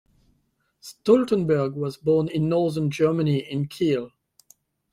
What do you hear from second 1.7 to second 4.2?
was born in northern Germany in Kiel.